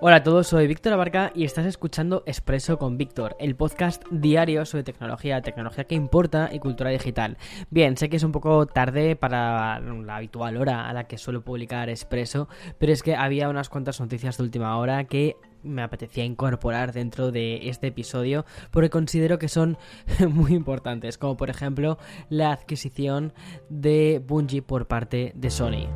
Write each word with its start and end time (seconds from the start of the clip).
Hola 0.00 0.16
a 0.16 0.22
todos, 0.22 0.46
soy 0.46 0.68
Víctor 0.68 0.92
Abarca 0.92 1.32
y 1.34 1.42
estás 1.42 1.66
escuchando 1.66 2.22
Expreso 2.24 2.78
con 2.78 2.96
Víctor, 2.96 3.34
el 3.40 3.56
podcast 3.56 4.04
diario 4.12 4.64
sobre 4.64 4.84
tecnología, 4.84 5.42
tecnología 5.42 5.84
que 5.84 5.96
importa 5.96 6.50
y 6.52 6.60
cultura 6.60 6.90
digital. 6.90 7.36
Bien, 7.70 7.96
sé 7.96 8.08
que 8.08 8.16
es 8.16 8.22
un 8.22 8.30
poco 8.30 8.66
tarde 8.66 9.16
para 9.16 9.80
la 9.80 10.16
habitual 10.16 10.56
hora 10.56 10.88
a 10.88 10.92
la 10.92 11.08
que 11.08 11.18
suelo 11.18 11.42
publicar 11.42 11.88
Expreso, 11.88 12.48
pero 12.78 12.92
es 12.92 13.02
que 13.02 13.16
había 13.16 13.48
unas 13.48 13.68
cuantas 13.68 14.00
noticias 14.00 14.36
de 14.36 14.44
última 14.44 14.78
hora 14.78 15.02
que 15.02 15.34
me 15.64 15.82
apetecía 15.82 16.24
incorporar 16.24 16.92
dentro 16.92 17.32
de 17.32 17.68
este 17.68 17.88
episodio 17.88 18.46
porque 18.70 18.90
considero 18.90 19.40
que 19.40 19.48
son 19.48 19.78
muy 20.28 20.54
importantes, 20.54 21.18
como 21.18 21.36
por 21.36 21.50
ejemplo 21.50 21.98
la 22.28 22.52
adquisición 22.52 23.32
de 23.68 24.22
Bungie 24.24 24.62
por 24.62 24.86
parte 24.86 25.32
de 25.34 25.50
Sony. 25.50 25.88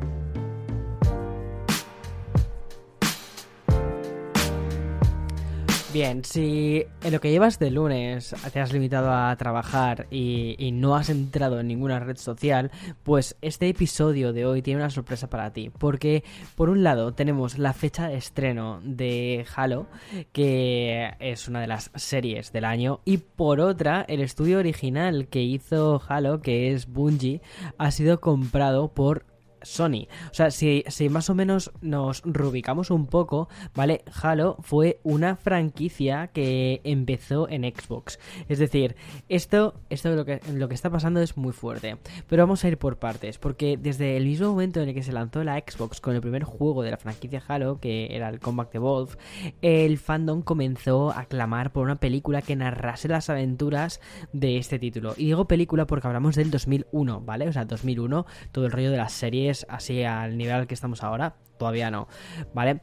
Bien, 5.93 6.25
si 6.25 6.87
en 7.03 7.13
lo 7.13 7.21
que 7.21 7.29
llevas 7.29 7.59
de 7.59 7.69
lunes 7.69 8.35
te 8.51 8.59
has 8.59 8.73
limitado 8.73 9.11
a 9.11 9.35
trabajar 9.35 10.07
y, 10.09 10.71
no 10.73 10.95
has 10.95 11.11
entrado 11.11 11.59
en 11.59 11.67
ninguna 11.67 11.99
red 11.99 12.17
social, 12.17 12.71
pues 13.03 13.37
este 13.43 13.69
episodio 13.69 14.33
de 14.33 14.47
hoy 14.47 14.63
tiene 14.63 14.79
una 14.79 14.89
sorpresa 14.89 15.29
para 15.29 15.53
ti. 15.53 15.69
Porque 15.69 16.23
por 16.55 16.71
un 16.71 16.81
lado 16.83 17.13
tenemos 17.13 17.59
la 17.59 17.73
fecha 17.73 18.07
de 18.07 18.17
estreno 18.17 18.81
de 18.83 19.45
Halo, 19.55 19.85
que 20.31 21.13
es 21.19 21.47
una 21.47 21.61
de 21.61 21.67
las 21.67 21.91
series 21.93 22.51
del 22.51 22.65
año, 22.65 23.01
y 23.05 23.17
por 23.17 23.59
otra 23.59 24.03
el 24.07 24.21
estudio 24.21 24.57
original 24.57 25.27
que 25.27 25.43
hizo 25.43 26.01
Halo, 26.07 26.41
que 26.41 26.73
es 26.73 26.87
Bungie, 26.87 27.43
ha 27.77 27.91
sido 27.91 28.19
comprado 28.19 28.87
por 28.87 29.25
Sony. 29.63 30.07
O 30.31 30.33
sea, 30.33 30.51
si, 30.51 30.83
si, 30.87 31.09
más 31.09 31.29
o 31.29 31.35
menos 31.35 31.71
nos 31.81 32.21
rubicamos 32.23 32.91
un 32.91 33.07
poco, 33.07 33.49
¿vale? 33.75 34.03
Halo 34.21 34.57
fue 34.61 34.99
una 35.03 35.35
franquicia 35.35 36.27
que 36.27 36.81
empezó 36.83 37.49
en 37.49 37.63
Xbox. 37.63 38.19
Es 38.49 38.59
decir, 38.59 38.95
esto, 39.29 39.75
esto 39.89 40.15
lo, 40.15 40.25
que, 40.25 40.41
lo 40.53 40.67
que 40.67 40.75
está 40.75 40.89
pasando 40.89 41.21
es 41.21 41.37
muy 41.37 41.53
fuerte. 41.53 41.97
Pero 42.27 42.43
vamos 42.43 42.63
a 42.63 42.67
ir 42.67 42.77
por 42.77 42.97
partes, 42.97 43.37
porque 43.37 43.77
desde 43.77 44.17
el 44.17 44.25
mismo 44.25 44.49
momento 44.49 44.81
en 44.81 44.89
el 44.89 44.95
que 44.95 45.03
se 45.03 45.11
lanzó 45.11 45.43
la 45.43 45.57
Xbox 45.59 46.01
con 46.01 46.15
el 46.15 46.21
primer 46.21 46.43
juego 46.43 46.83
de 46.83 46.91
la 46.91 46.97
franquicia 46.97 47.43
Halo, 47.47 47.79
que 47.79 48.15
era 48.15 48.29
el 48.29 48.39
Combat 48.39 48.73
Evolve, 48.75 49.17
el 49.61 49.97
fandom 49.97 50.41
comenzó 50.41 51.11
a 51.11 51.25
clamar 51.25 51.71
por 51.71 51.83
una 51.83 51.95
película 51.95 52.41
que 52.41 52.55
narrase 52.55 53.07
las 53.07 53.29
aventuras 53.29 53.99
de 54.31 54.57
este 54.57 54.79
título. 54.79 55.13
Y 55.17 55.25
digo 55.25 55.47
película 55.47 55.85
porque 55.85 56.07
hablamos 56.07 56.35
del 56.35 56.51
2001, 56.51 57.21
¿vale? 57.21 57.47
O 57.47 57.53
sea, 57.53 57.65
2001, 57.65 58.25
todo 58.51 58.65
el 58.65 58.71
rollo 58.71 58.91
de 58.91 58.97
las 58.97 59.13
series 59.13 59.52
así 59.69 60.03
al 60.03 60.37
nivel 60.37 60.53
al 60.55 60.67
que 60.67 60.73
estamos 60.73 61.03
ahora, 61.03 61.35
todavía 61.57 61.91
no, 61.91 62.07
¿vale? 62.53 62.81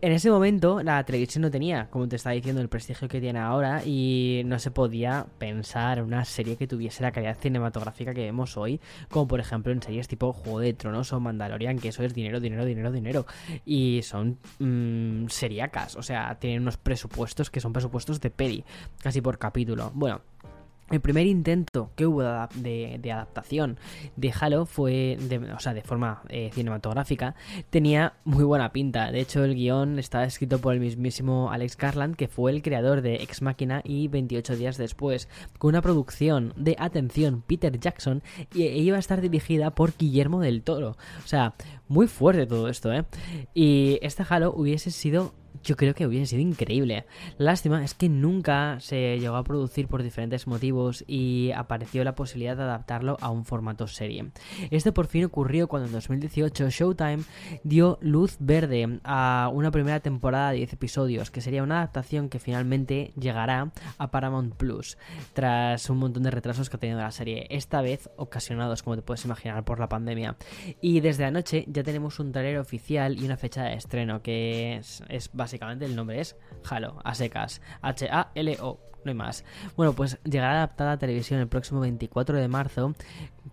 En 0.00 0.12
ese 0.12 0.30
momento 0.30 0.82
la 0.82 1.04
televisión 1.04 1.42
no 1.42 1.50
tenía, 1.50 1.88
como 1.90 2.08
te 2.08 2.16
estaba 2.16 2.34
diciendo, 2.34 2.60
el 2.60 2.68
prestigio 2.68 3.08
que 3.08 3.20
tiene 3.20 3.38
ahora 3.38 3.82
y 3.84 4.42
no 4.46 4.58
se 4.58 4.70
podía 4.70 5.26
pensar 5.38 5.98
en 5.98 6.04
una 6.04 6.24
serie 6.24 6.56
que 6.56 6.66
tuviese 6.66 7.02
la 7.02 7.12
calidad 7.12 7.36
cinematográfica 7.36 8.14
que 8.14 8.22
vemos 8.22 8.56
hoy, 8.56 8.80
como 9.10 9.26
por 9.28 9.40
ejemplo 9.40 9.72
en 9.72 9.82
series 9.82 10.08
tipo 10.08 10.32
Juego 10.32 10.60
de 10.60 10.72
Tronos 10.72 11.12
o 11.12 11.20
Mandalorian, 11.20 11.78
que 11.78 11.88
eso 11.88 12.02
es 12.04 12.14
dinero, 12.14 12.40
dinero, 12.40 12.64
dinero, 12.64 12.90
dinero. 12.90 13.26
Y 13.64 14.00
son 14.02 14.38
mmm, 14.58 15.26
seriacas, 15.28 15.96
o 15.96 16.02
sea, 16.02 16.36
tienen 16.38 16.62
unos 16.62 16.76
presupuestos 16.76 17.50
que 17.50 17.60
son 17.60 17.72
presupuestos 17.72 18.20
de 18.20 18.30
peli, 18.30 18.64
casi 19.02 19.20
por 19.20 19.38
capítulo. 19.38 19.90
Bueno, 19.94 20.22
el 20.90 21.00
primer 21.00 21.26
intento 21.26 21.90
que 21.96 22.06
hubo 22.06 22.22
de, 22.22 23.10
adaptación 23.12 23.78
de 24.16 24.32
Halo 24.38 24.66
fue, 24.66 25.16
de, 25.20 25.38
o 25.52 25.58
sea, 25.58 25.74
de 25.74 25.82
forma 25.82 26.22
eh, 26.28 26.50
cinematográfica, 26.52 27.34
tenía 27.70 28.14
muy 28.24 28.44
buena 28.44 28.72
pinta. 28.72 29.10
De 29.10 29.20
hecho, 29.20 29.44
el 29.44 29.54
guion 29.54 29.98
estaba 29.98 30.24
escrito 30.24 30.58
por 30.58 30.74
el 30.74 30.80
mismísimo 30.80 31.50
Alex 31.50 31.76
Garland, 31.76 32.16
que 32.16 32.28
fue 32.28 32.52
el 32.52 32.62
creador 32.62 33.00
de 33.00 33.16
Ex 33.16 33.42
Machina 33.42 33.80
y 33.84 34.08
28 34.08 34.56
días 34.56 34.76
después, 34.76 35.28
con 35.58 35.70
una 35.70 35.82
producción 35.82 36.52
de, 36.56 36.76
atención, 36.78 37.42
Peter 37.46 37.78
Jackson, 37.78 38.22
y 38.54 38.64
e 38.64 38.78
iba 38.78 38.96
a 38.96 39.00
estar 39.00 39.20
dirigida 39.20 39.70
por 39.74 39.96
Guillermo 39.96 40.40
del 40.40 40.62
Toro. 40.62 40.96
O 41.24 41.26
sea, 41.26 41.54
muy 41.88 42.06
fuerte 42.06 42.46
todo 42.46 42.68
esto, 42.68 42.92
¿eh? 42.92 43.04
Y 43.54 43.98
este 44.02 44.24
Halo 44.28 44.52
hubiese 44.54 44.90
sido 44.90 45.32
yo 45.62 45.76
creo 45.76 45.94
que 45.94 46.06
hubiese 46.06 46.26
sido 46.26 46.42
increíble. 46.42 47.06
Lástima 47.38 47.84
es 47.84 47.94
que 47.94 48.08
nunca 48.08 48.78
se 48.80 49.18
llegó 49.18 49.36
a 49.36 49.44
producir 49.44 49.88
por 49.88 50.02
diferentes 50.02 50.46
motivos 50.46 51.04
y 51.06 51.50
apareció 51.54 52.04
la 52.04 52.14
posibilidad 52.14 52.56
de 52.56 52.62
adaptarlo 52.62 53.16
a 53.20 53.30
un 53.30 53.44
formato 53.44 53.86
serie. 53.86 54.30
Esto 54.70 54.92
por 54.92 55.06
fin 55.06 55.24
ocurrió 55.24 55.68
cuando 55.68 55.86
en 55.86 55.92
2018 55.92 56.70
Showtime 56.70 57.24
dio 57.64 57.98
luz 58.00 58.36
verde 58.40 59.00
a 59.04 59.50
una 59.52 59.70
primera 59.70 60.00
temporada 60.00 60.50
de 60.50 60.58
10 60.58 60.72
episodios, 60.74 61.30
que 61.30 61.40
sería 61.40 61.62
una 61.62 61.78
adaptación 61.78 62.28
que 62.28 62.38
finalmente 62.38 63.12
llegará 63.18 63.72
a 63.98 64.10
Paramount 64.10 64.54
Plus, 64.54 64.98
tras 65.32 65.88
un 65.90 65.98
montón 65.98 66.22
de 66.22 66.30
retrasos 66.30 66.70
que 66.70 66.76
ha 66.76 66.80
tenido 66.80 67.00
la 67.00 67.10
serie, 67.10 67.46
esta 67.50 67.82
vez 67.82 68.10
ocasionados, 68.16 68.82
como 68.82 68.96
te 68.96 69.02
puedes 69.02 69.24
imaginar, 69.24 69.64
por 69.64 69.80
la 69.80 69.88
pandemia. 69.88 70.36
Y 70.80 71.00
desde 71.00 71.24
anoche 71.24 71.64
ya 71.68 71.82
tenemos 71.82 72.18
un 72.18 72.32
trailer 72.32 72.58
oficial 72.58 73.18
y 73.18 73.24
una 73.24 73.36
fecha 73.36 73.64
de 73.64 73.74
estreno, 73.74 74.22
que 74.22 74.76
es, 74.76 75.02
es 75.08 75.30
básicamente 75.42 75.84
el 75.84 75.96
nombre 75.96 76.20
es 76.20 76.36
Halo, 76.68 77.00
a 77.04 77.14
secas, 77.14 77.60
H-A-L-O 77.82 78.92
no 79.04 79.10
hay 79.10 79.16
más. 79.16 79.44
Bueno, 79.76 79.94
pues 79.94 80.18
llegará 80.24 80.52
adaptada 80.58 80.92
a 80.92 80.96
televisión 80.96 81.40
el 81.40 81.48
próximo 81.48 81.80
24 81.80 82.36
de 82.36 82.48
marzo 82.48 82.94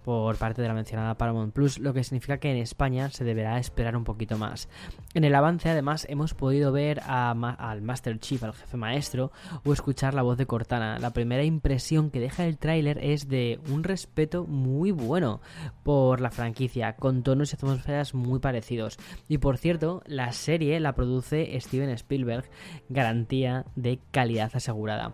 por 0.04 0.38
parte 0.38 0.62
de 0.62 0.68
la 0.68 0.74
mencionada 0.74 1.18
Paramount 1.18 1.54
Plus, 1.54 1.80
lo 1.80 1.94
que 1.94 2.04
significa 2.04 2.38
que 2.38 2.52
en 2.52 2.58
España 2.58 3.10
se 3.10 3.24
deberá 3.24 3.58
esperar 3.60 3.96
un 3.96 4.04
poquito 4.04 4.38
más. 4.38 4.70
En 5.14 5.24
el 5.24 5.36
avance, 5.36 5.70
además, 5.70 6.06
hemos 6.10 6.34
podido 6.34 6.72
ver 6.72 7.02
al 7.06 7.82
Master 7.82 8.20
Chief, 8.20 8.44
al 8.44 8.54
jefe 8.54 8.78
maestro, 8.78 9.32
o 9.64 9.74
escuchar 9.74 10.14
la 10.14 10.22
voz 10.22 10.38
de 10.38 10.46
Cortana. 10.46 11.00
La 11.00 11.12
primera 11.12 11.44
impresión 11.44 12.12
que 12.12 12.20
deja 12.20 12.46
el 12.46 12.58
tráiler 12.58 13.00
es 13.04 13.28
de 13.28 13.60
un 13.70 13.84
respeto 13.84 14.46
muy 14.46 14.92
bueno 14.92 15.42
por 15.84 16.22
la 16.22 16.32
franquicia, 16.32 16.96
con 16.96 17.24
tonos 17.24 17.52
y 17.52 17.56
atmósferas 17.56 18.14
muy 18.14 18.40
parecidos. 18.40 18.98
Y 19.28 19.40
por 19.40 19.58
cierto, 19.58 20.02
la 20.06 20.32
serie 20.32 20.80
la 20.80 20.94
produce 20.94 21.60
Steven 21.60 21.90
Spielberg, 21.90 22.46
garantía 22.90 23.66
de 23.76 24.00
calidad 24.12 24.52
asegurada. 24.54 25.14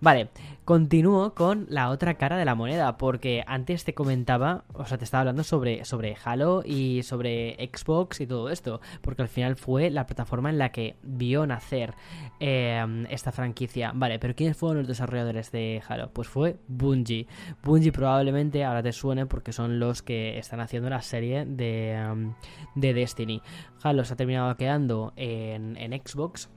Vale, 0.00 0.28
continúo 0.66 1.32
con 1.32 1.66
la 1.68 1.90
otra 1.90 2.14
cara 2.14 2.36
de 2.36 2.44
la 2.44 2.56
moneda, 2.56 2.98
porque 2.98 3.44
antes 3.46 3.84
te 3.84 3.94
comentaba, 3.94 4.64
o 4.74 4.84
sea, 4.84 4.98
te 4.98 5.04
estaba 5.04 5.20
hablando 5.20 5.44
sobre, 5.44 5.84
sobre 5.84 6.16
Halo 6.22 6.64
y 6.66 7.04
sobre 7.04 7.54
Xbox 7.72 8.20
y 8.20 8.26
todo 8.26 8.50
esto, 8.50 8.80
porque 9.00 9.22
al 9.22 9.28
final 9.28 9.54
fue 9.54 9.90
la 9.90 10.06
plataforma 10.06 10.50
en 10.50 10.58
la 10.58 10.72
que 10.72 10.96
vio 11.04 11.46
nacer 11.46 11.94
em, 12.40 13.06
esta 13.06 13.30
franquicia. 13.30 13.92
Vale, 13.94 14.18
pero 14.18 14.34
¿quiénes 14.34 14.56
fueron 14.56 14.78
los 14.78 14.88
desarrolladores 14.88 15.52
de 15.52 15.80
Halo? 15.86 16.10
Pues 16.12 16.26
fue 16.26 16.56
Bungie. 16.66 17.28
Bungie 17.62 17.92
probablemente 17.92 18.64
ahora 18.64 18.82
te 18.82 18.92
suene 18.92 19.24
porque 19.24 19.52
son 19.52 19.78
los 19.78 20.02
que 20.02 20.36
están 20.36 20.58
haciendo 20.58 20.90
la 20.90 21.00
serie 21.00 21.44
de, 21.46 21.92
em, 21.92 22.34
de 22.74 22.92
Destiny. 22.92 23.40
Halo 23.84 24.04
se 24.04 24.14
ha 24.14 24.16
terminado 24.16 24.56
quedando 24.56 25.12
en, 25.14 25.76
en 25.76 25.92
Xbox 25.92 26.50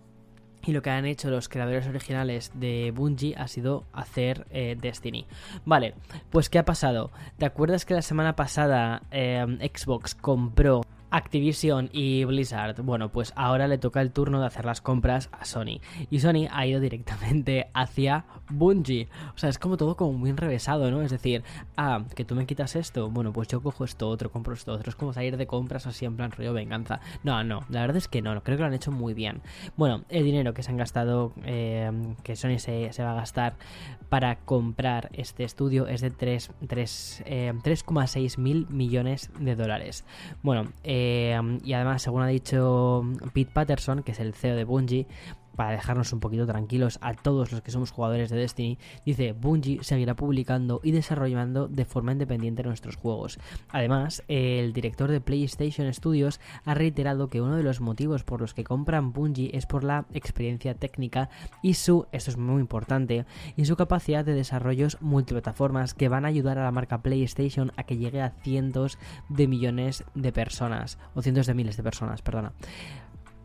y 0.66 0.72
lo 0.72 0.82
que 0.82 0.90
han 0.90 1.06
hecho 1.06 1.30
los 1.30 1.50
creadores 1.50 1.88
originales 1.88 2.52
de 2.54 2.92
Bungie 2.96 3.36
ha 3.38 3.48
sido 3.48 3.86
hacer 3.94 4.46
eh, 4.52 4.76
Destiny. 4.80 5.26
Vale, 5.66 5.96
pues 6.30 6.50
¿qué 6.50 6.60
ha 6.60 6.66
pasado? 6.66 7.12
¿Te 7.38 7.46
acuerdas 7.46 7.86
que 7.86 7.94
la 7.94 8.02
semana 8.02 8.36
pasada 8.36 9.02
eh, 9.12 9.46
Xbox 9.74 10.16
compró 10.16 10.82
Activision 11.12 11.90
y 11.92 12.24
Blizzard, 12.26 12.82
bueno, 12.82 13.10
pues 13.12 13.34
ahora 13.36 13.68
le 13.68 13.78
toca 13.78 14.02
el 14.02 14.12
turno 14.12 14.40
de 14.40 14.48
hacer 14.48 14.66
las 14.66 14.82
compras 14.82 15.30
a 15.32 15.46
Sony. 15.46 15.80
Y 16.10 16.20
Sony 16.20 16.48
ha 16.52 16.66
ido 16.66 16.80
directamente 16.80 17.70
hacia 17.74 18.26
Bungie. 18.50 19.08
O 19.36 19.38
sea, 19.38 19.50
es 19.50 19.60
como 19.60 19.78
todo 19.78 19.96
como 19.96 20.14
muy 20.14 20.30
enrevesado, 20.30 20.92
¿no? 20.92 21.02
Es 21.02 21.12
decir, 21.12 21.44
ah, 21.78 22.04
que 22.16 22.26
tú 22.26 22.36
me 22.36 22.46
quitas 22.46 22.76
esto, 22.76 23.10
bueno, 23.10 23.34
pues 23.34 23.48
yo 23.48 23.62
cojo 23.62 23.84
esto 23.86 24.08
otro, 24.10 24.32
compro 24.32 24.54
esto 24.54 24.74
otro. 24.74 24.90
Es 24.90 24.96
como 24.96 25.14
salir 25.14 25.38
de 25.38 25.48
compras 25.48 25.88
así 25.88 26.06
en 26.06 26.16
plan 26.16 26.32
rollo 26.32 26.54
venganza. 26.54 27.00
No, 27.24 27.44
no, 27.44 27.64
la 27.70 27.82
verdad 27.82 27.98
es 27.98 28.08
que 28.08 28.22
no, 28.22 28.32
creo 28.44 28.58
que 28.58 28.62
lo 28.62 28.68
han 28.68 28.74
hecho 28.74 28.92
muy 28.92 29.14
bien. 29.14 29.42
Bueno, 29.78 30.04
el 30.10 30.24
dinero 30.24 30.54
que 30.54 30.64
se 30.64 30.72
han 30.72 30.78
gastado, 30.78 31.34
eh, 31.46 31.92
que 32.24 32.36
Sony 32.36 32.60
se, 32.60 32.92
va 33.00 33.12
a 33.12 33.16
gastar 33.16 33.56
para 34.10 34.38
comprar 34.38 35.10
este 35.14 35.44
estudio 35.44 35.88
es 35.88 36.02
de 36.02 36.12
3,6 36.12 37.24
eh, 37.26 38.42
mil 38.42 38.68
millones 38.70 39.32
de 39.40 39.56
dólares. 39.56 40.06
Bueno, 40.42 40.72
eh, 40.84 40.99
eh, 41.00 41.60
y 41.64 41.74
además, 41.74 42.02
según 42.02 42.22
ha 42.22 42.28
dicho 42.28 43.04
Pete 43.34 43.52
Patterson, 43.54 44.04
que 44.04 44.12
es 44.12 44.20
el 44.20 44.34
CEO 44.34 44.56
de 44.56 44.64
Bungie, 44.64 45.08
para 45.60 45.72
dejarnos 45.72 46.14
un 46.14 46.22
poquito 46.22 46.48
tranquilos 46.48 47.00
a 47.02 47.14
todos 47.14 47.52
los 47.52 47.62
que 47.62 47.72
somos 47.72 47.92
jugadores 47.92 48.30
de 48.30 48.38
Destiny, 48.38 48.78
dice 49.06 49.34
Bungie 49.34 49.84
seguirá 49.84 50.16
publicando 50.16 50.80
y 50.86 50.92
desarrollando 50.92 51.68
de 51.68 51.84
forma 51.84 52.14
independiente 52.14 52.64
nuestros 52.64 52.96
juegos. 52.96 53.40
Además, 53.68 54.24
el 54.30 54.72
director 54.72 55.12
de 55.12 55.20
PlayStation 55.20 55.94
Studios 55.94 56.40
ha 56.64 56.76
reiterado 56.76 57.30
que 57.30 57.42
uno 57.42 57.58
de 57.58 57.64
los 57.64 57.82
motivos 57.82 58.24
por 58.24 58.40
los 58.40 58.54
que 58.54 58.64
compran 58.64 59.12
Bungie 59.12 59.52
es 59.54 59.66
por 59.66 59.84
la 59.84 60.06
experiencia 60.14 60.76
técnica 60.76 61.30
y 61.62 61.74
su, 61.74 62.08
esto 62.14 62.32
es 62.32 62.38
muy 62.38 62.62
importante, 62.62 63.26
y 63.58 63.66
su 63.66 63.76
capacidad 63.76 64.24
de 64.24 64.36
desarrollos 64.36 64.96
multiplataformas 65.02 65.94
que 65.94 66.08
van 66.08 66.24
a 66.24 66.30
ayudar 66.30 66.58
a 66.58 66.64
la 66.64 66.72
marca 66.72 67.02
PlayStation 67.02 67.74
a 67.76 67.84
que 67.84 67.98
llegue 67.98 68.22
a 68.22 68.30
cientos 68.30 68.98
de 69.28 69.50
millones 69.50 70.06
de 70.16 70.32
personas, 70.32 71.00
o 71.16 71.22
cientos 71.22 71.48
de 71.48 71.54
miles 71.54 71.76
de 71.76 71.84
personas, 71.84 72.22
perdona. 72.22 72.54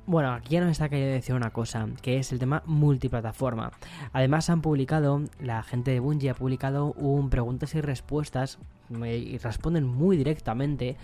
Bueno, 0.07 0.35
aquí 0.35 0.51
ya 0.55 0.61
nos 0.61 0.71
está 0.71 0.91
queriendo 0.91 1.15
decir 1.15 1.35
una 1.35 1.51
cosa, 1.51 1.89
que 2.03 2.19
es 2.19 2.31
el 2.31 2.39
tema 2.39 2.63
multiplataforma. 2.67 3.73
Además 4.13 4.51
han 4.51 4.61
publicado, 4.61 5.23
la 5.41 5.63
gente 5.63 5.93
de 5.93 6.01
Bungie 6.01 6.29
ha 6.29 6.35
publicado 6.35 6.93
un 6.93 7.31
preguntas 7.31 7.75
y 7.75 7.81
respuestas 7.81 8.59
y 8.91 9.39
responden 9.39 9.87
muy 9.87 10.19
directamente 10.19 10.99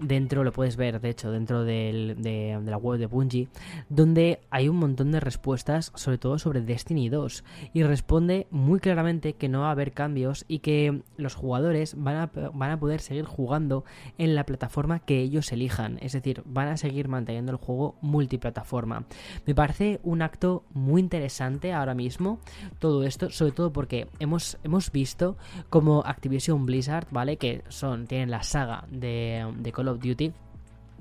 dentro, 0.00 0.44
lo 0.44 0.52
puedes 0.52 0.76
ver, 0.76 1.00
de 1.00 1.10
hecho, 1.10 1.30
dentro 1.30 1.64
de, 1.64 2.60
la 2.64 2.76
web 2.76 2.98
de 2.98 3.06
Bungie, 3.06 3.48
donde 3.88 4.40
hay 4.50 4.68
un 4.68 4.76
montón 4.76 5.12
de 5.12 5.20
respuestas, 5.20 5.92
sobre 5.94 6.18
todo 6.18 6.38
sobre 6.38 6.60
Destiny 6.60 7.08
2, 7.08 7.44
y 7.72 7.82
responde 7.82 8.46
muy 8.50 8.80
claramente 8.80 9.34
que 9.34 9.48
no 9.48 9.60
va 9.60 9.68
a 9.68 9.72
haber 9.72 9.92
cambios 9.92 10.44
y 10.48 10.60
que 10.60 11.02
los 11.16 11.34
jugadores 11.34 11.94
van 11.96 12.16
a, 12.16 12.30
van 12.52 12.70
a 12.70 12.80
poder 12.80 13.00
seguir 13.00 13.24
jugando 13.24 13.84
en 14.18 14.34
la 14.34 14.44
plataforma 14.44 15.00
que 15.00 15.20
ellos 15.20 15.52
elijan, 15.52 15.98
es 16.00 16.12
decir, 16.12 16.42
van 16.44 16.68
a 16.68 16.76
seguir 16.76 17.08
manteniendo 17.08 17.52
el 17.52 17.58
juego 17.58 17.96
multiplataforma. 18.00 19.04
Me 19.46 19.54
parece 19.54 20.00
un 20.02 20.22
acto 20.22 20.64
muy 20.72 21.00
interesante 21.00 21.72
ahora 21.72 21.94
mismo 21.94 22.40
todo 22.78 23.04
esto, 23.04 23.30
sobre 23.30 23.52
todo 23.52 23.72
porque 23.72 24.08
hemos, 24.18 24.58
hemos 24.64 24.90
visto 24.92 25.36
como 25.68 26.02
Activision 26.04 26.66
Blizzard, 26.66 27.06
¿vale? 27.10 27.36
Que 27.36 27.62
son, 27.68 28.06
tienen 28.06 28.30
la 28.30 28.42
saga 28.42 28.84
de, 28.90 29.52
de 29.58 29.72
of 29.90 30.00
Duty 30.00 30.32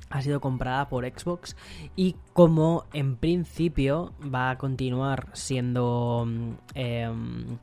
ha 0.09 0.21
sido 0.21 0.39
comprada 0.39 0.89
por 0.89 1.06
Xbox 1.06 1.56
y 1.95 2.15
como 2.33 2.86
en 2.94 3.15
principio 3.15 4.13
va 4.33 4.50
a 4.50 4.57
continuar 4.57 5.30
siendo 5.33 6.27
em, 6.74 7.57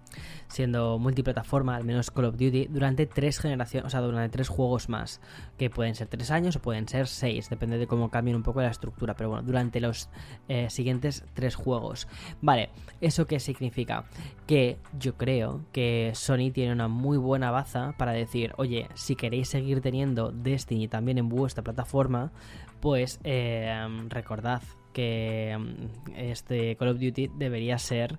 siendo 0.57 0.99
multiplataforma, 0.99 1.77
al 1.77 1.85
menos 1.85 2.11
Call 2.11 2.25
of 2.25 2.37
Duty, 2.37 2.69
durante 2.71 3.07
tres 3.07 3.39
generaciones, 3.39 3.87
o 3.87 3.91
sea, 3.91 4.01
durante 4.01 4.31
tres 4.31 4.49
juegos 4.49 4.89
más, 4.89 5.21
que 5.59 5.69
pueden 5.69 5.95
ser 5.95 6.09
tres 6.09 6.31
años 6.31 6.57
o 6.57 6.63
pueden 6.63 6.89
ser 6.89 7.07
seis, 7.07 7.51
depende 7.51 7.77
de 7.77 7.87
cómo 7.87 8.11
cambien 8.11 8.37
un 8.37 8.43
poco 8.43 8.63
la 8.63 8.71
estructura, 8.71 9.15
pero 9.15 9.29
bueno, 9.29 9.47
durante 9.47 9.81
los 9.81 10.09
eh, 10.49 10.71
siguientes 10.71 11.25
tres 11.35 11.55
juegos. 11.55 12.09
Vale, 12.41 12.71
¿eso 13.03 13.27
qué 13.27 13.39
significa? 13.39 14.07
Que 14.47 14.79
yo 14.99 15.17
creo 15.17 15.67
que 15.73 16.13
Sony 16.15 16.51
tiene 16.53 16.73
una 16.73 16.89
muy 16.89 17.19
buena 17.19 17.51
baza 17.51 17.93
para 17.99 18.13
decir, 18.13 18.55
oye, 18.57 18.89
si 18.95 19.15
queréis 19.15 19.51
seguir 19.51 19.83
teniendo 19.83 20.33
Destiny 20.33 20.89
también 20.89 21.19
en 21.19 21.29
vuestra 21.29 21.63
plataforma, 21.63 22.33
pues 22.81 23.21
eh, 23.25 23.87
recordad 24.09 24.63
que 24.95 25.55
mm, 25.59 26.15
este 26.17 26.77
Call 26.77 26.89
of 26.89 26.99
Duty 26.99 27.31
debería 27.37 27.77
ser 27.77 28.19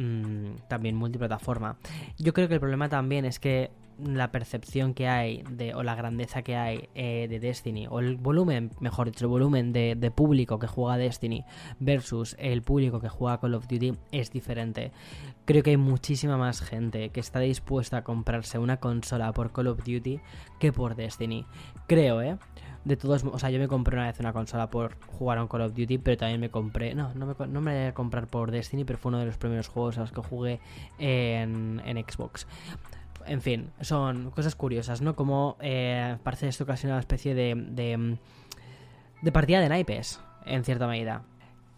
Mm, 0.00 0.56
también 0.66 0.96
multiplataforma. 0.96 1.76
Yo 2.16 2.32
creo 2.32 2.48
que 2.48 2.54
el 2.54 2.60
problema 2.60 2.88
también 2.88 3.26
es 3.26 3.38
que 3.38 3.70
la 4.02 4.32
percepción 4.32 4.94
que 4.94 5.08
hay 5.08 5.42
de, 5.50 5.74
o 5.74 5.82
la 5.82 5.94
grandeza 5.94 6.40
que 6.40 6.56
hay 6.56 6.88
eh, 6.94 7.26
de 7.28 7.38
Destiny, 7.38 7.86
o 7.86 8.00
el 8.00 8.16
volumen, 8.16 8.70
mejor 8.80 9.08
dicho, 9.08 9.26
el 9.26 9.28
volumen 9.28 9.74
de, 9.74 9.96
de, 9.98 10.10
público 10.10 10.58
que 10.58 10.66
juega 10.66 10.96
Destiny 10.96 11.44
versus 11.80 12.34
el 12.38 12.62
público 12.62 12.98
que 12.98 13.10
juega 13.10 13.40
Call 13.40 13.52
of 13.52 13.68
Duty 13.68 13.92
es 14.10 14.30
diferente. 14.30 14.90
Creo 15.44 15.62
que 15.62 15.68
hay 15.68 15.76
muchísima 15.76 16.38
más 16.38 16.62
gente 16.62 17.10
que 17.10 17.20
está 17.20 17.40
dispuesta 17.40 17.98
a 17.98 18.04
comprarse 18.04 18.58
una 18.58 18.78
consola 18.78 19.34
por 19.34 19.52
Call 19.52 19.66
of 19.66 19.84
Duty 19.84 20.18
que 20.58 20.72
por 20.72 20.96
Destiny. 20.96 21.44
Creo, 21.86 22.22
¿eh? 22.22 22.38
De 22.84 22.96
todos 22.96 23.24
o 23.24 23.38
sea 23.38 23.50
yo 23.50 23.58
me 23.58 23.68
compré 23.68 23.96
una 23.96 24.06
vez 24.06 24.18
una 24.20 24.32
consola 24.32 24.70
por 24.70 24.96
jugar 25.06 25.38
a 25.38 25.42
un 25.42 25.48
Call 25.48 25.62
of 25.62 25.74
Duty 25.74 25.98
pero 25.98 26.16
también 26.16 26.40
me 26.40 26.50
compré 26.50 26.94
no 26.94 27.12
no 27.14 27.26
me, 27.26 27.34
no 27.46 27.60
me 27.60 27.78
voy 27.78 27.86
a 27.88 27.94
comprar 27.94 28.26
por 28.26 28.50
Destiny 28.50 28.84
pero 28.84 28.98
fue 28.98 29.10
uno 29.10 29.18
de 29.18 29.26
los 29.26 29.36
primeros 29.36 29.68
juegos 29.68 29.98
a 29.98 30.00
los 30.00 30.12
que 30.12 30.20
jugué 30.22 30.60
en, 30.98 31.82
en 31.84 31.98
Xbox. 31.98 32.46
En 33.26 33.42
fin 33.42 33.70
son 33.82 34.30
cosas 34.30 34.54
curiosas 34.54 35.02
no 35.02 35.14
como 35.14 35.56
eh, 35.60 36.16
parece 36.22 36.48
esto 36.48 36.64
casi 36.64 36.86
una 36.86 36.98
especie 36.98 37.34
de 37.34 38.18
de 39.22 39.32
partida 39.32 39.60
de 39.60 39.68
naipes 39.68 40.20
en 40.46 40.64
cierta 40.64 40.86
medida 40.86 41.22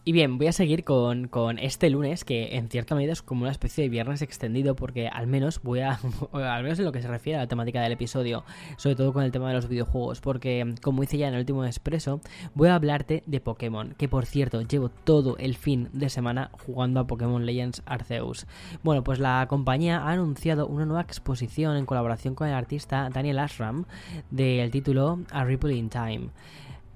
y 0.04 0.10
bien, 0.10 0.37
voy 0.37 0.49
a 0.49 0.52
seguir 0.52 0.82
con, 0.82 1.31
este 1.60 1.88
lunes, 1.88 2.25
que 2.25 2.56
en 2.56 2.69
cierta 2.69 2.96
medida 2.96 3.12
es 3.12 3.22
como 3.22 3.43
una 3.43 3.52
especie 3.52 3.84
de 3.84 3.88
viernes 3.88 4.20
extendido, 4.20 4.75
porque 4.75 5.06
al 5.06 5.28
menos 5.28 5.62
voy 5.62 5.78
a, 5.81 6.00
al 6.32 6.62
menos 6.64 6.78
en 6.81 6.84
lo 6.84 6.90
que 6.90 7.00
se 7.00 7.06
refiere 7.06 7.38
a 7.38 7.43
la 7.43 7.46
temática 7.46 7.81
del 7.81 7.93
episodio, 7.93 8.44
sobre 8.78 8.96
todo 8.96 9.12
con 9.12 9.22
el 9.22 9.31
tema 9.31 9.49
de 9.49 9.54
los 9.54 9.69
videojuegos, 9.69 10.20
porque 10.20 10.75
como 10.82 11.04
hice 11.04 11.19
ya 11.19 11.28
en 11.28 11.34
el 11.34 11.40
último 11.40 11.64
expreso, 11.64 12.20
voy 12.54 12.69
a 12.69 12.75
hablarte 12.75 13.22
de 13.26 13.40
Pokémon, 13.40 13.94
que 13.96 14.08
por 14.08 14.26
cierto, 14.26 14.60
llevo 14.62 14.88
todo 14.88 15.37
el 15.38 15.56
fin 15.56 15.88
de 15.93 16.08
semana 16.08 16.50
jugando 16.52 16.99
a 16.99 17.06
Pokémon 17.06 17.46
Legends 17.46 17.82
Arceus. 17.87 18.46
Bueno, 18.82 19.04
pues 19.04 19.20
la 19.20 19.46
compañía 19.49 19.99
ha 19.99 20.10
anunciado 20.10 20.66
una 20.66 20.84
nueva 20.84 21.02
exposición 21.02 21.76
en 21.76 21.87
colaboración 21.87 22.34
con 22.34 22.49
el 22.49 22.54
artista 22.54 23.08
Daniel 23.08 23.38
Ashram 23.38 23.84
del 24.32 24.72
título 24.72 25.20
A 25.31 25.44
Ripple 25.44 25.76
in 25.76 25.90
Time. 25.90 26.31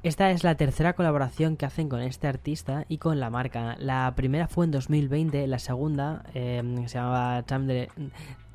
Esta 0.07 0.31
es 0.31 0.45
la 0.45 0.55
tercera 0.55 0.93
colaboración 0.93 1.57
que 1.57 1.67
hacen 1.67 1.89
con 1.89 2.01
este 2.01 2.29
artista 2.29 2.85
y 2.89 2.99
con 2.99 3.19
la 3.19 3.29
marca. 3.29 3.75
La 3.81 4.13
primera 4.15 4.47
fue 4.47 4.65
en 4.65 4.71
2020, 4.71 5.45
la 5.49 5.59
segunda 5.59 6.23
eh, 6.33 6.63
se 6.87 6.99
llamaba 6.99 7.43
Time 7.43 7.89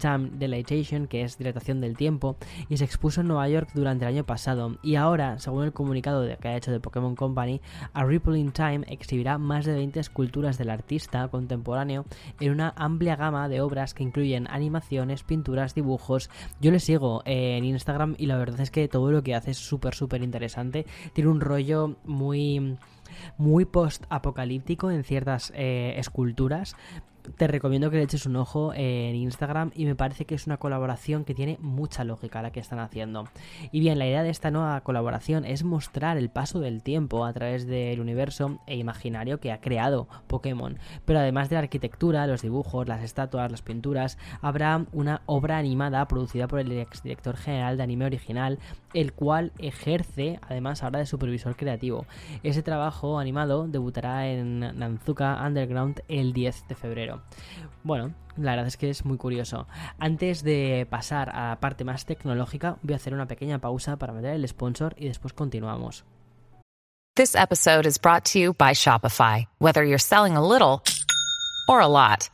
Time 0.01 0.31
que 1.07 1.21
es 1.21 1.38
dilatación 1.38 1.80
del 1.80 1.95
tiempo, 1.95 2.36
y 2.68 2.77
se 2.77 2.86
expuso 2.86 3.21
en 3.21 3.27
Nueva 3.27 3.48
York 3.48 3.69
durante 3.74 4.06
el 4.06 4.13
año 4.13 4.25
pasado. 4.25 4.77
Y 4.81 4.95
ahora, 4.95 5.39
según 5.39 5.63
el 5.63 5.74
comunicado 5.74 6.27
que 6.38 6.48
ha 6.48 6.57
hecho 6.57 6.71
de 6.71 6.80
Pokémon 6.80 7.15
Company, 7.15 7.62
A 7.94 8.03
Ripple 8.03 8.39
in 8.39 8.51
Time 8.51 8.83
exhibirá 8.88 9.38
más 9.38 9.65
de 9.65 9.74
20 9.74 10.00
esculturas 10.00 10.57
del 10.57 10.69
artista 10.69 11.27
contemporáneo 11.27 12.06
en 12.39 12.51
una 12.51 12.74
amplia 12.75 13.15
gama 13.15 13.48
de 13.48 13.62
obras 13.62 13.94
que 13.94 14.03
incluyen 14.03 14.48
animaciones, 14.50 15.24
pinturas, 15.24 15.75
dibujos. 15.75 16.30
Yo 16.59 16.71
le 16.71 16.80
sigo 16.80 17.21
en 17.25 17.63
Instagram 17.63 18.15
y 18.18 18.25
la 18.25 18.38
verdad 18.38 18.62
es 18.62 18.71
que 18.71 18.88
todo 18.88 19.12
lo 19.12 19.24
que 19.24 19.36
hace 19.36 19.51
es 19.51 19.57
súper, 19.57 19.94
súper 19.94 20.24
interesante. 20.24 20.86
Tiene 21.13 21.29
un 21.29 21.41
rollo 21.41 21.96
muy 22.05 22.77
muy 23.38 23.65
post-apocalíptico 23.65 24.91
en 24.91 25.03
ciertas 25.03 25.51
eh, 25.55 25.96
esculturas, 25.98 26.75
te 27.38 27.48
recomiendo 27.48 27.90
que 27.90 27.98
le 27.98 28.04
eches 28.04 28.25
un 28.25 28.36
ojo 28.36 28.74
en 28.74 29.16
Instagram 29.16 29.72
y 29.75 29.86
me 29.86 29.96
parece 29.96 30.25
que 30.25 30.36
es 30.36 30.48
una 30.48 30.58
colaboración 30.58 31.25
que 31.25 31.34
tiene 31.34 31.58
mucha 31.62 32.04
lógica 32.04 32.42
la 32.42 32.51
que 32.51 32.60
están 32.60 32.80
haciendo. 32.80 33.28
Y 33.72 33.80
bien, 33.80 34.00
la 34.00 34.08
idea 34.08 34.24
de 34.24 34.30
esta 34.30 34.51
nueva 34.51 34.82
colaboración 34.82 35.46
es 35.46 35.63
mostrar 35.63 36.18
el 36.18 36.30
paso 36.30 36.60
del 36.60 36.84
tiempo 36.84 37.25
a 37.25 37.34
través 37.34 37.68
del 37.68 38.00
universo 38.00 38.60
e 38.68 38.78
imaginario 38.78 39.40
que 39.40 39.51
ha 39.51 39.62
creado 39.62 40.08
Pokémon. 40.28 40.78
Pero 41.06 41.20
además 41.20 41.50
de 41.50 41.56
la 41.56 41.62
arquitectura, 41.62 42.28
los 42.28 42.42
dibujos, 42.42 42.88
las 42.88 43.04
estatuas, 43.04 43.51
las 43.51 43.62
pinturas, 43.62 44.18
habrá 44.42 44.86
una 44.92 45.22
obra 45.25 45.58
animada 45.58 46.08
producida 46.08 46.48
por 46.48 46.60
el 46.60 46.72
exdirector 46.72 47.38
general 47.38 47.78
de 47.78 47.84
anime 47.84 48.06
original, 48.06 48.60
el 48.94 49.13
cual 49.13 49.51
ejerce 49.58 50.40
además 50.48 50.84
ahora 50.84 51.00
de 51.00 51.06
supervisor 51.06 51.56
creativo. 51.56 52.06
Ese 52.44 52.63
trabajo 52.63 53.20
animado 53.20 53.68
debutará 53.68 54.28
en 54.28 54.60
Nanzuka 54.60 55.42
Underground 55.46 56.01
el 56.08 56.34
10 56.34 56.68
de 56.68 56.75
febrero. 56.75 57.11
Bueno, 57.84 58.13
la 58.38 58.51
verdad 58.51 58.68
es 58.68 58.77
que 58.77 58.89
es 58.89 59.06
muy 59.06 59.18
curioso. 59.18 59.68
Antes 60.00 60.44
de 60.44 60.88
pasar 60.89 61.30
a 61.30 61.50
la 61.50 61.60
parte 61.60 61.84
más 61.84 62.06
tecnológica, 62.06 62.77
voy 62.82 62.94
a 62.94 62.98
hacer 62.98 63.13
una 63.13 63.27
pequeña 63.27 63.60
pausa 63.60 63.98
para 63.98 64.13
meter 64.13 64.34
el 64.34 64.48
sponsor 64.48 64.96
y 64.98 65.08
después 65.08 65.34
continuamos. 65.34 66.06
This 67.15 67.36
episode 67.36 67.86
is 67.86 67.98
brought 67.98 68.24
to 68.32 68.39
you 68.39 68.53
by 68.53 68.74
Shopify. 68.74 69.46
Whether 69.60 69.84
you're 69.84 70.00
selling 70.00 70.38
a 70.38 70.48
little 70.48 70.82
or 71.68 71.82
a 71.82 71.88
lot. 71.88 72.30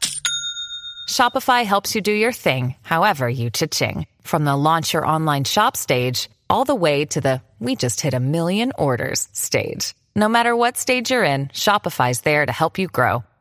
Shopify 1.10 1.63
helps 1.63 1.96
you 1.96 2.01
do 2.01 2.12
your 2.12 2.31
thing, 2.31 2.75
however 2.84 3.27
you 3.27 3.50
cha-ching. 3.50 4.05
From 4.22 4.46
the 4.46 4.55
launch 4.55 4.93
your 4.93 5.05
online 5.05 5.46
shop 5.46 5.75
stage, 5.75 6.29
all 6.50 6.63
the 6.63 6.75
way 6.75 7.05
to 7.05 7.22
the 7.22 7.41
we 7.60 7.75
just 7.75 8.01
hit 8.01 8.13
a 8.13 8.19
million 8.19 8.72
orders 8.77 9.27
stage. 9.31 9.96
No 10.15 10.29
matter 10.29 10.55
what 10.55 10.77
stage 10.77 11.10
you're 11.12 11.24
in, 11.24 11.48
Shopify's 11.48 12.22
there 12.22 12.46
to 12.46 12.51
help 12.51 12.77
you 12.77 12.88
grow. 12.88 13.24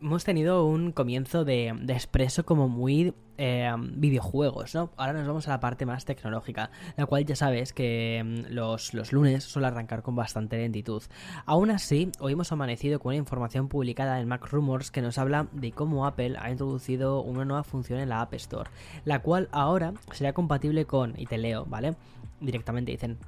Hemos 0.00 0.24
tenido 0.24 0.64
un 0.64 0.92
comienzo 0.92 1.44
de, 1.44 1.74
de 1.80 1.92
expreso 1.92 2.44
como 2.44 2.68
muy 2.68 3.14
eh, 3.36 3.72
videojuegos, 3.78 4.74
¿no? 4.74 4.90
Ahora 4.96 5.12
nos 5.12 5.26
vamos 5.26 5.46
a 5.48 5.50
la 5.50 5.60
parte 5.60 5.86
más 5.86 6.04
tecnológica, 6.04 6.70
la 6.96 7.06
cual 7.06 7.24
ya 7.24 7.36
sabes 7.36 7.72
que 7.72 8.22
mm, 8.24 8.52
los, 8.52 8.94
los 8.94 9.12
lunes 9.12 9.44
suele 9.44 9.68
arrancar 9.68 10.02
con 10.02 10.14
bastante 10.16 10.56
lentitud. 10.58 11.02
Aún 11.46 11.70
así, 11.70 12.10
hoy 12.18 12.32
hemos 12.32 12.52
amanecido 12.52 12.98
con 12.98 13.10
una 13.10 13.16
información 13.16 13.68
publicada 13.68 14.20
en 14.20 14.28
Mac 14.28 14.46
Rumors 14.50 14.90
que 14.90 15.02
nos 15.02 15.18
habla 15.18 15.46
de 15.52 15.72
cómo 15.72 16.06
Apple 16.06 16.36
ha 16.38 16.50
introducido 16.50 17.22
una 17.22 17.44
nueva 17.44 17.64
función 17.64 18.00
en 18.00 18.08
la 18.08 18.20
App 18.20 18.34
Store, 18.34 18.70
la 19.04 19.20
cual 19.20 19.48
ahora 19.52 19.94
será 20.12 20.32
compatible 20.32 20.84
con, 20.84 21.14
y 21.16 21.26
te 21.26 21.38
leo, 21.38 21.64
¿vale? 21.64 21.94
Directamente 22.40 22.92
dicen 22.92 23.18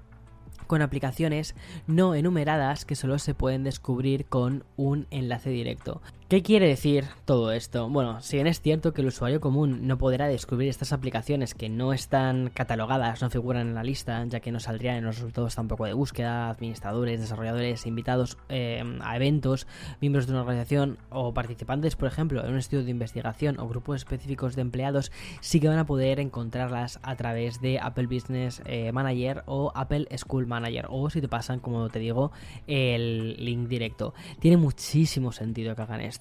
con 0.66 0.82
aplicaciones 0.82 1.56
no 1.88 2.14
enumeradas 2.14 2.84
que 2.84 2.94
solo 2.94 3.18
se 3.18 3.34
pueden 3.34 3.64
descubrir 3.64 4.26
con 4.26 4.64
un 4.76 5.08
enlace 5.10 5.50
directo. 5.50 6.00
¿Qué 6.30 6.44
quiere 6.44 6.68
decir 6.68 7.06
todo 7.24 7.50
esto? 7.50 7.88
Bueno, 7.88 8.20
si 8.20 8.36
bien 8.36 8.46
es 8.46 8.60
cierto 8.60 8.92
que 8.92 9.00
el 9.00 9.08
usuario 9.08 9.40
común 9.40 9.88
no 9.88 9.98
podrá 9.98 10.28
descubrir 10.28 10.68
estas 10.68 10.92
aplicaciones 10.92 11.56
que 11.56 11.68
no 11.68 11.92
están 11.92 12.52
catalogadas, 12.54 13.20
no 13.20 13.30
figuran 13.30 13.66
en 13.66 13.74
la 13.74 13.82
lista, 13.82 14.24
ya 14.26 14.38
que 14.38 14.52
no 14.52 14.60
saldrían 14.60 14.94
en 14.94 15.06
los 15.06 15.16
resultados 15.16 15.56
tampoco 15.56 15.86
de 15.86 15.92
búsqueda, 15.92 16.48
administradores, 16.48 17.18
desarrolladores, 17.18 17.84
invitados 17.84 18.38
eh, 18.48 18.80
a 19.00 19.16
eventos, 19.16 19.66
miembros 20.00 20.28
de 20.28 20.34
una 20.34 20.42
organización 20.42 20.98
o 21.08 21.34
participantes, 21.34 21.96
por 21.96 22.06
ejemplo, 22.06 22.44
en 22.44 22.52
un 22.52 22.58
estudio 22.58 22.84
de 22.84 22.92
investigación 22.92 23.58
o 23.58 23.66
grupos 23.66 23.96
específicos 23.96 24.54
de 24.54 24.62
empleados, 24.62 25.10
sí 25.40 25.58
que 25.58 25.66
van 25.66 25.80
a 25.80 25.86
poder 25.86 26.20
encontrarlas 26.20 27.00
a 27.02 27.16
través 27.16 27.60
de 27.60 27.80
Apple 27.80 28.06
Business 28.06 28.62
eh, 28.66 28.92
Manager 28.92 29.42
o 29.46 29.72
Apple 29.74 30.06
School 30.16 30.46
Manager, 30.46 30.86
o 30.90 31.10
si 31.10 31.20
te 31.20 31.26
pasan, 31.26 31.58
como 31.58 31.88
te 31.88 31.98
digo, 31.98 32.30
el 32.68 33.34
link 33.44 33.66
directo. 33.66 34.14
Tiene 34.38 34.58
muchísimo 34.58 35.32
sentido 35.32 35.74
que 35.74 35.82
hagan 35.82 36.02
esto 36.02 36.19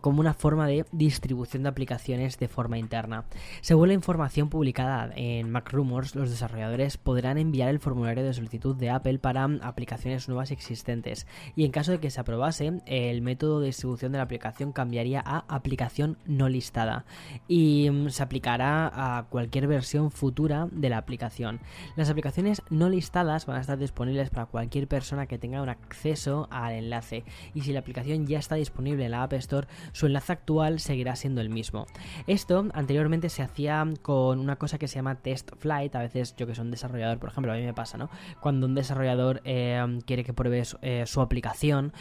como 0.00 0.20
una 0.20 0.34
forma 0.34 0.66
de 0.66 0.84
distribución 0.92 1.62
de 1.62 1.68
aplicaciones 1.68 2.38
de 2.38 2.48
forma 2.48 2.78
interna. 2.78 3.24
Según 3.60 3.88
la 3.88 3.94
información 3.94 4.48
publicada 4.48 5.10
en 5.16 5.50
Mac 5.50 5.70
Rumors, 5.72 6.14
los 6.14 6.30
desarrolladores 6.30 6.96
podrán 6.96 7.38
enviar 7.38 7.68
el 7.68 7.80
formulario 7.80 8.24
de 8.24 8.34
solicitud 8.34 8.76
de 8.76 8.90
Apple 8.90 9.18
para 9.18 9.44
aplicaciones 9.62 10.28
nuevas 10.28 10.50
existentes 10.50 11.26
y 11.56 11.64
en 11.64 11.70
caso 11.70 11.92
de 11.92 12.00
que 12.00 12.10
se 12.10 12.20
aprobase, 12.20 12.80
el 12.86 13.22
método 13.22 13.60
de 13.60 13.66
distribución 13.66 14.12
de 14.12 14.18
la 14.18 14.24
aplicación 14.24 14.72
cambiaría 14.72 15.22
a 15.24 15.44
aplicación 15.48 16.18
no 16.26 16.48
listada 16.48 17.04
y 17.48 17.88
mm, 17.90 18.10
se 18.10 18.22
aplicará 18.22 18.90
a 18.92 19.24
cualquier 19.24 19.66
versión 19.66 20.10
futura 20.10 20.68
de 20.70 20.88
la 20.88 20.98
aplicación. 20.98 21.60
Las 21.96 22.10
aplicaciones 22.10 22.62
no 22.70 22.88
listadas 22.88 23.46
van 23.46 23.56
a 23.56 23.60
estar 23.60 23.78
disponibles 23.78 24.30
para 24.30 24.46
cualquier 24.46 24.88
persona 24.88 25.26
que 25.26 25.38
tenga 25.38 25.62
un 25.62 25.68
acceso 25.68 26.48
al 26.50 26.74
enlace 26.74 27.24
y 27.54 27.62
si 27.62 27.72
la 27.72 27.80
aplicación 27.80 28.26
ya 28.26 28.38
está 28.38 28.54
disponible 28.56 29.04
en 29.04 29.12
la 29.12 29.19
App 29.22 29.32
Store, 29.34 29.66
su 29.92 30.06
enlace 30.06 30.32
actual 30.32 30.80
seguirá 30.80 31.16
siendo 31.16 31.40
el 31.40 31.50
mismo. 31.50 31.86
Esto 32.26 32.66
anteriormente 32.74 33.28
se 33.28 33.42
hacía 33.42 33.84
con 34.02 34.38
una 34.38 34.56
cosa 34.56 34.78
que 34.78 34.88
se 34.88 34.96
llama 34.96 35.16
Test 35.16 35.50
Flight, 35.58 35.94
a 35.94 36.00
veces 36.00 36.34
yo 36.36 36.46
que 36.46 36.54
soy 36.54 36.64
un 36.64 36.70
desarrollador, 36.70 37.18
por 37.18 37.30
ejemplo, 37.30 37.52
a 37.52 37.56
mí 37.56 37.62
me 37.62 37.74
pasa, 37.74 37.98
¿no? 37.98 38.10
Cuando 38.40 38.66
un 38.66 38.74
desarrollador 38.74 39.40
eh, 39.44 39.98
quiere 40.06 40.24
que 40.24 40.32
pruebes 40.32 40.76
eh, 40.82 41.04
su 41.06 41.20
aplicación, 41.20 41.92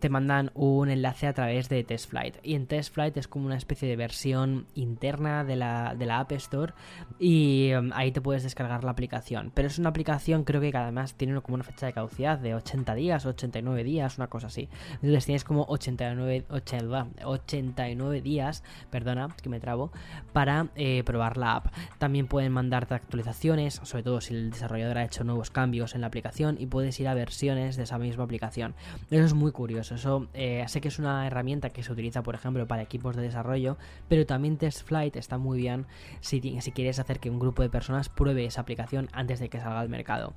te 0.00 0.08
mandan 0.08 0.50
un 0.54 0.90
enlace 0.90 1.26
a 1.26 1.32
través 1.32 1.68
de 1.68 1.84
Test 1.84 2.10
Flight. 2.10 2.36
Y 2.42 2.54
en 2.54 2.66
Test 2.66 2.94
Flight 2.94 3.16
es 3.16 3.28
como 3.28 3.46
una 3.46 3.56
especie 3.56 3.88
de 3.88 3.96
versión 3.96 4.66
interna 4.74 5.44
de 5.44 5.56
la, 5.56 5.94
de 5.96 6.06
la 6.06 6.20
App 6.20 6.32
Store 6.32 6.72
y 7.18 7.72
um, 7.74 7.90
ahí 7.94 8.12
te 8.12 8.20
puedes 8.20 8.42
descargar 8.42 8.84
la 8.84 8.90
aplicación. 8.90 9.50
Pero 9.54 9.68
es 9.68 9.78
una 9.78 9.90
aplicación, 9.90 10.44
creo 10.44 10.60
que 10.60 10.76
además 10.76 11.14
tiene 11.14 11.40
como 11.40 11.54
una 11.56 11.64
fecha 11.64 11.86
de 11.86 11.92
caducidad 11.92 12.38
de 12.38 12.54
80 12.54 12.94
días, 12.94 13.26
89 13.26 13.84
días, 13.84 14.18
una 14.18 14.28
cosa 14.28 14.48
así. 14.48 14.68
Entonces 14.94 15.26
tienes 15.26 15.44
como 15.44 15.64
89, 15.68 16.46
89 16.60 18.22
días, 18.22 18.62
perdona, 18.90 19.34
que 19.42 19.48
me 19.48 19.60
trabo, 19.60 19.90
para 20.32 20.68
eh, 20.76 21.02
probar 21.04 21.36
la 21.36 21.56
app. 21.56 21.66
También 21.98 22.26
pueden 22.26 22.52
mandarte 22.52 22.94
actualizaciones, 22.94 23.80
sobre 23.82 24.02
todo 24.02 24.20
si 24.20 24.34
el 24.34 24.50
desarrollador 24.50 24.98
ha 24.98 25.04
hecho 25.04 25.24
nuevos 25.24 25.50
cambios 25.50 25.94
en 25.94 26.02
la 26.02 26.06
aplicación 26.06 26.56
y 26.58 26.66
puedes 26.66 26.98
ir 27.00 27.08
a 27.08 27.14
versiones 27.14 27.76
de 27.76 27.84
esa 27.84 27.98
misma 27.98 28.24
aplicación. 28.24 28.74
Eso 29.10 29.24
es 29.24 29.34
muy 29.34 29.52
curioso, 29.52 29.94
eso 29.94 30.28
eh, 30.34 30.64
sé 30.68 30.80
que 30.80 30.88
es 30.88 30.98
una 30.98 31.26
herramienta 31.26 31.70
que 31.70 31.82
se 31.82 31.92
utiliza, 31.92 32.22
por 32.22 32.34
ejemplo, 32.34 32.66
para 32.66 32.82
equipos 32.82 33.16
de 33.16 33.22
desarrollo, 33.22 33.76
pero 34.08 34.26
también 34.26 34.56
Test 34.56 34.86
Flight 34.86 35.16
está 35.16 35.38
muy 35.38 35.58
bien 35.58 35.86
si, 36.20 36.40
si 36.60 36.72
quieres 36.72 36.98
hacer 36.98 37.20
que 37.20 37.30
un 37.30 37.38
grupo 37.38 37.62
de 37.62 37.70
personas 37.70 38.08
pruebe 38.08 38.44
esa 38.44 38.60
aplicación 38.60 39.08
antes 39.12 39.40
de 39.40 39.48
que 39.48 39.60
salga 39.60 39.80
al 39.80 39.88
mercado. 39.88 40.34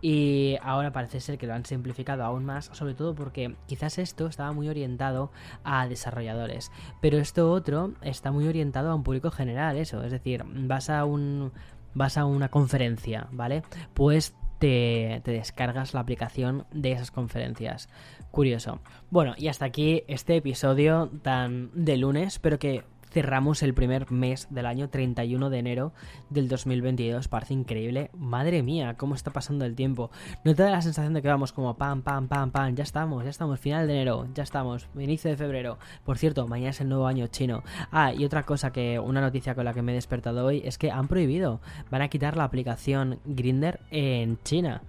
Y 0.00 0.56
ahora 0.62 0.92
parece 0.92 1.20
ser 1.20 1.38
que 1.38 1.46
lo 1.46 1.54
han 1.54 1.64
simplificado 1.64 2.24
aún 2.24 2.44
más, 2.44 2.70
sobre 2.72 2.94
todo 2.94 3.14
porque 3.14 3.54
quizás 3.66 3.98
esto 3.98 4.26
estaba 4.26 4.52
muy 4.52 4.68
orientado 4.68 5.30
a 5.64 5.88
desarrolladores. 5.88 6.70
Pero 7.00 7.18
esto 7.18 7.50
otro 7.50 7.94
está 8.02 8.30
muy 8.32 8.46
orientado 8.46 8.90
a 8.90 8.94
un 8.94 9.02
público 9.02 9.30
general, 9.30 9.76
eso. 9.76 10.02
Es 10.02 10.12
decir, 10.12 10.44
vas 10.46 10.90
a 10.90 11.04
un. 11.04 11.52
vas 11.94 12.16
a 12.16 12.24
una 12.24 12.48
conferencia, 12.48 13.28
¿vale? 13.32 13.62
Pues 13.94 14.34
te, 14.58 15.20
te, 15.24 15.32
descargas 15.32 15.94
la 15.94 16.00
aplicación 16.00 16.66
de 16.72 16.92
esas 16.92 17.10
conferencias. 17.10 17.88
Curioso. 18.30 18.80
Bueno, 19.10 19.34
y 19.36 19.48
hasta 19.48 19.64
aquí 19.64 20.04
este 20.06 20.36
episodio 20.36 21.10
tan 21.22 21.70
de 21.74 21.96
lunes, 21.96 22.38
pero 22.38 22.58
que 22.58 22.84
cerramos 23.10 23.62
el 23.62 23.74
primer 23.74 24.10
mes 24.10 24.46
del 24.50 24.66
año 24.66 24.88
31 24.88 25.50
de 25.50 25.58
enero 25.58 25.92
del 26.30 26.48
2022. 26.48 27.28
Parece 27.28 27.54
increíble. 27.54 28.10
Madre 28.16 28.62
mía, 28.62 28.94
cómo 28.96 29.14
está 29.14 29.32
pasando 29.32 29.64
el 29.64 29.74
tiempo. 29.74 30.10
¿No 30.44 30.54
te 30.54 30.62
da 30.62 30.70
la 30.70 30.82
sensación 30.82 31.14
de 31.14 31.22
que 31.22 31.28
vamos 31.28 31.52
como 31.52 31.76
pam, 31.76 32.02
pam, 32.02 32.28
pam, 32.28 32.50
pam? 32.50 32.74
Ya 32.74 32.84
estamos, 32.84 33.24
ya 33.24 33.30
estamos. 33.30 33.60
Final 33.60 33.86
de 33.86 33.94
enero, 33.94 34.28
ya 34.34 34.42
estamos. 34.42 34.88
Inicio 34.98 35.30
de 35.30 35.36
febrero. 35.36 35.78
Por 36.04 36.18
cierto, 36.18 36.46
mañana 36.46 36.70
es 36.70 36.80
el 36.80 36.88
nuevo 36.88 37.06
año 37.06 37.26
chino. 37.26 37.62
Ah, 37.90 38.12
y 38.12 38.24
otra 38.24 38.44
cosa 38.44 38.72
que, 38.72 38.98
una 38.98 39.20
noticia 39.20 39.54
con 39.54 39.64
la 39.64 39.74
que 39.74 39.82
me 39.82 39.92
he 39.92 39.94
despertado 39.96 40.46
hoy 40.46 40.62
es 40.64 40.78
que 40.78 40.90
han 40.90 41.08
prohibido, 41.08 41.60
van 41.90 42.02
a 42.02 42.08
quitar 42.08 42.36
la 42.36 42.44
aplicación 42.44 43.18
Grinder 43.24 43.80
en 43.90 44.38
China. 44.42 44.82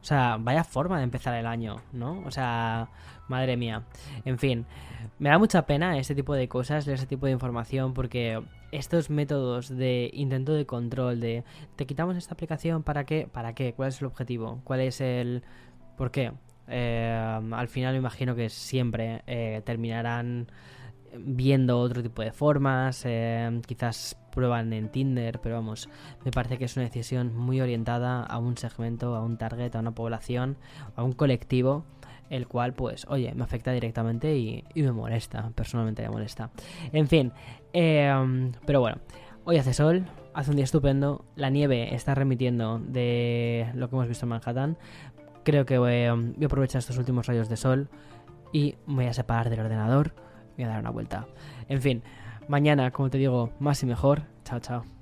O 0.00 0.04
sea, 0.04 0.36
vaya 0.38 0.64
forma 0.64 0.98
de 0.98 1.04
empezar 1.04 1.34
el 1.34 1.46
año, 1.46 1.76
¿no? 1.92 2.22
O 2.26 2.30
sea, 2.32 2.88
madre 3.28 3.56
mía. 3.56 3.84
En 4.24 4.36
fin, 4.36 4.66
me 5.18 5.30
da 5.30 5.38
mucha 5.38 5.66
pena 5.66 5.98
este 5.98 6.14
tipo 6.14 6.34
de 6.34 6.48
cosas, 6.48 6.86
ese 6.88 7.06
tipo 7.06 7.26
de 7.26 7.32
información, 7.32 7.94
porque 7.94 8.42
estos 8.70 9.10
métodos 9.10 9.68
de 9.68 10.10
intento 10.12 10.52
de 10.52 10.66
control, 10.66 11.20
de 11.20 11.44
te 11.76 11.86
quitamos 11.86 12.16
esta 12.16 12.34
aplicación, 12.34 12.82
¿para 12.82 13.04
qué? 13.04 13.28
¿Para 13.30 13.54
qué? 13.54 13.74
¿Cuál 13.74 13.88
es 13.90 14.00
el 14.00 14.06
objetivo? 14.06 14.60
¿Cuál 14.64 14.80
es 14.80 15.00
el... 15.00 15.42
¿Por 15.96 16.10
qué? 16.10 16.32
Eh, 16.68 17.40
al 17.52 17.68
final 17.68 17.92
me 17.92 17.98
imagino 17.98 18.34
que 18.34 18.48
siempre 18.48 19.22
eh, 19.26 19.62
terminarán 19.64 20.48
viendo 21.14 21.78
otro 21.78 22.02
tipo 22.02 22.22
de 22.22 22.32
formas, 22.32 23.02
eh, 23.04 23.60
quizás 23.66 24.16
prueban 24.32 24.72
en 24.72 24.88
Tinder, 24.88 25.40
pero 25.40 25.56
vamos, 25.56 25.88
me 26.24 26.30
parece 26.30 26.58
que 26.58 26.64
es 26.64 26.76
una 26.76 26.86
decisión 26.86 27.36
muy 27.36 27.60
orientada 27.60 28.22
a 28.22 28.38
un 28.38 28.56
segmento, 28.56 29.14
a 29.14 29.22
un 29.22 29.36
target, 29.36 29.74
a 29.76 29.80
una 29.80 29.94
población, 29.94 30.56
a 30.96 31.02
un 31.02 31.12
colectivo, 31.12 31.84
el 32.32 32.48
cual 32.48 32.72
pues, 32.72 33.06
oye, 33.08 33.32
me 33.34 33.44
afecta 33.44 33.72
directamente 33.72 34.36
y, 34.36 34.64
me 34.74 34.92
molesta, 34.92 35.50
personalmente 35.54 36.02
me 36.02 36.10
molesta. 36.10 36.50
En 36.92 37.06
fin, 37.06 37.32
em, 37.72 38.52
pero 38.66 38.80
bueno, 38.80 38.98
hoy 39.44 39.58
hace 39.58 39.72
sol, 39.72 40.04
hace 40.34 40.50
un 40.50 40.56
día 40.56 40.64
estupendo, 40.64 41.24
la 41.36 41.50
nieve 41.50 41.94
está 41.94 42.14
remitiendo 42.14 42.78
de 42.78 43.70
lo 43.74 43.88
que 43.88 43.96
hemos 43.96 44.08
visto 44.08 44.24
en 44.26 44.30
Manhattan, 44.30 44.78
creo 45.44 45.66
que 45.66 45.78
voy, 45.78 46.08
voy 46.08 46.42
a 46.42 46.46
aprovechar 46.46 46.78
estos 46.80 46.98
últimos 46.98 47.26
rayos 47.26 47.48
de 47.48 47.56
sol 47.56 47.88
y 48.52 48.76
me 48.86 48.96
voy 48.96 49.06
a 49.06 49.12
separar 49.12 49.50
del 49.50 49.60
ordenador 49.60 50.14
voy 50.56 50.64
a 50.64 50.68
dar 50.68 50.80
una 50.80 50.90
vuelta. 50.90 51.26
En 51.68 51.80
fin, 51.80 52.02
mañana, 52.48 52.90
como 52.90 53.10
te 53.10 53.18
digo, 53.18 53.50
más 53.58 53.82
y 53.82 53.86
mejor. 53.86 54.22
Chao, 54.44 54.60
chao. 54.60 55.01